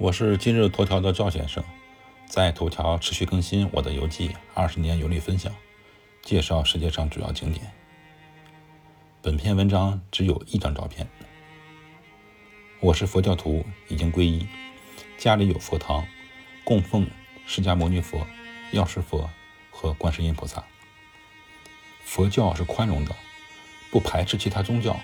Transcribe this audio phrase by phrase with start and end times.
[0.00, 1.64] 我是今日头条的赵先生，
[2.24, 5.52] 在头条持续更新我的游记，二十年游历分享，
[6.22, 7.72] 介绍世界上主要景点。
[9.20, 11.08] 本篇文章只有一张照片。
[12.78, 14.46] 我是佛教徒，已经皈依，
[15.16, 16.06] 家里有佛堂，
[16.62, 17.04] 供奉
[17.44, 18.24] 释迦牟尼佛、
[18.70, 19.28] 药师佛
[19.72, 20.62] 和观世音菩萨。
[22.04, 23.16] 佛教是宽容的，
[23.90, 24.96] 不排斥其他宗教，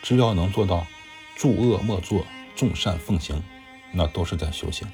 [0.00, 0.86] 只要能做到
[1.34, 2.24] 诸恶莫作，
[2.54, 3.42] 众善奉行。
[3.92, 4.86] 那都是在修行。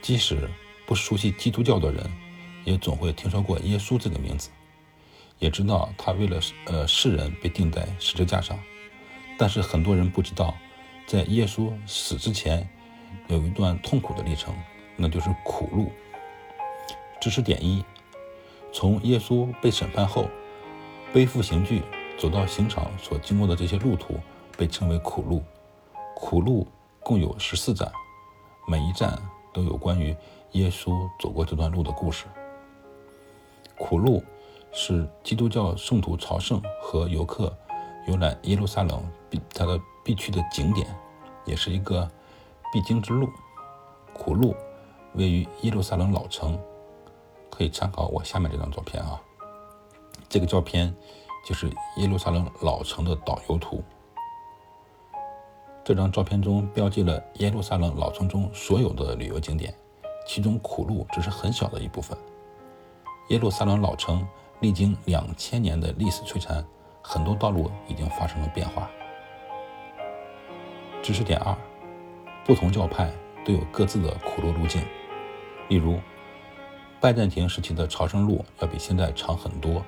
[0.00, 0.48] 即使
[0.86, 2.10] 不熟悉基督教的人，
[2.64, 4.50] 也总会听说过耶稣这个名字，
[5.38, 8.58] 也知道他为了呃世人被钉在十字架上。
[9.38, 10.54] 但是很多人不知道，
[11.06, 12.68] 在耶稣死之前，
[13.28, 14.54] 有一段痛苦的历程，
[14.96, 15.92] 那就是苦路。
[17.20, 17.84] 知识点一：
[18.72, 20.28] 从耶稣被审判后，
[21.12, 21.82] 背负刑具
[22.18, 24.18] 走到刑场所经过的这些路途，
[24.56, 25.42] 被称为苦路。
[26.24, 26.64] 苦路
[27.00, 27.90] 共有十四站，
[28.68, 29.20] 每一站
[29.52, 30.16] 都有关于
[30.52, 32.26] 耶稣走过这段路的故事。
[33.76, 34.22] 苦路
[34.70, 37.52] 是基督教圣徒朝圣和游客
[38.06, 40.86] 游览耶路撒冷必它的必去的景点，
[41.44, 42.08] 也是一个
[42.72, 43.28] 必经之路。
[44.14, 44.54] 苦路
[45.14, 46.56] 位于耶路撒冷老城，
[47.50, 49.20] 可以参考我下面这张照片啊。
[50.28, 50.94] 这个照片
[51.44, 53.82] 就是耶路撒冷老城的导游图。
[55.84, 59.74] 这张照片中标记了耶路撒冷老城中所有的旅游景点，
[60.24, 62.16] 其中苦路只是很小的一部分。
[63.30, 64.24] 耶路撒冷老城
[64.60, 66.64] 历经两千年的历史摧残，
[67.02, 68.88] 很多道路已经发生了变化。
[71.02, 71.56] 知识点二：
[72.44, 73.10] 不同教派
[73.44, 74.80] 都有各自的苦路路径。
[75.68, 75.98] 例如，
[77.00, 79.84] 拜占庭时期的朝圣路要比现在长很多，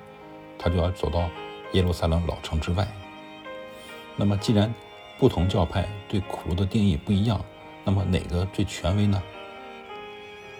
[0.59, 1.29] 他就要走到
[1.71, 2.85] 耶路撒冷老城之外。
[4.17, 4.73] 那么，既然
[5.17, 7.43] 不同教派对苦路的定义不一样，
[7.83, 9.21] 那么哪个最权威呢？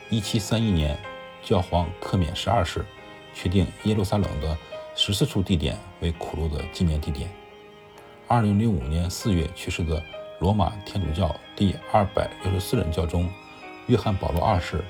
[0.09, 0.97] 一七三一年，
[1.43, 2.85] 教皇克免十二世
[3.33, 4.57] 确定耶路撒冷的
[4.95, 7.29] 十四处地点为苦路的纪念地点。
[8.27, 10.01] 二零零五年四月去世的
[10.39, 13.29] 罗马天主教第二百六十四任教宗
[13.87, 14.83] 约翰保罗二世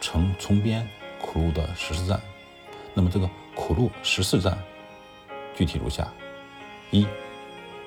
[0.00, 0.88] 曾重编
[1.20, 2.18] 苦路的十四站。
[2.94, 4.58] 那么这个苦路十四站
[5.54, 6.10] 具体如下：
[6.90, 7.06] 一。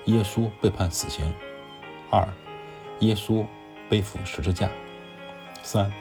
[0.06, 1.34] 耶稣被判死刑。
[2.10, 2.28] 二，
[3.00, 3.46] 耶稣
[3.90, 4.70] 背负十字架。
[5.62, 5.92] 三，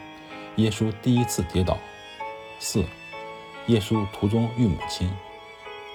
[0.56, 1.78] 耶稣第一次跌倒。
[2.58, 2.84] 四，
[3.66, 5.10] 耶稣途中遇母亲。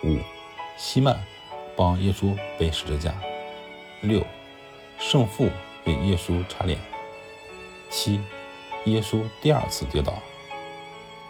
[0.03, 0.18] 五，
[0.78, 1.22] 西曼
[1.75, 3.13] 帮耶稣背十字架。
[4.01, 4.25] 六，
[4.97, 5.50] 圣父
[5.85, 6.79] 为耶稣擦脸。
[7.89, 8.22] 七，
[8.85, 10.13] 耶稣第二次跌倒。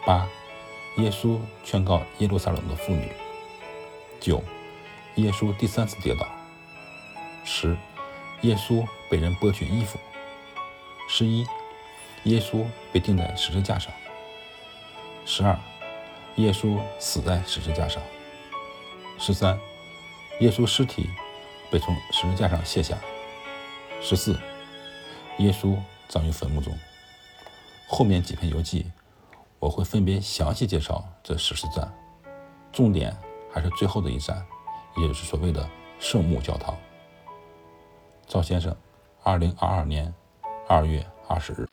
[0.06, 0.28] 八，
[0.98, 3.10] 耶稣劝告耶路撒冷的妇女。
[4.20, 4.42] 九，
[5.16, 6.26] 耶稣第三次跌倒。
[7.50, 7.74] 十，
[8.42, 9.98] 耶稣被人剥去衣服。
[11.08, 11.46] 十一，
[12.24, 13.90] 耶稣被钉在十字架上。
[15.24, 15.58] 十二，
[16.36, 18.02] 耶稣死在十字架上。
[19.18, 19.58] 十三，
[20.40, 21.08] 耶稣尸体
[21.70, 22.98] 被从十字架上卸下。
[24.02, 24.38] 十四，
[25.38, 25.74] 耶稣
[26.06, 26.78] 葬于坟墓中。
[27.88, 28.92] 后面几篇游记，
[29.58, 31.90] 我会分别详细介绍这十四站，
[32.70, 33.16] 重点
[33.50, 34.46] 还是最后的一站，
[34.98, 35.66] 也就是所谓的
[35.98, 36.76] 圣墓教堂。
[38.28, 38.76] 赵先生，
[39.22, 40.12] 二零二二年
[40.68, 41.66] 二月二十日。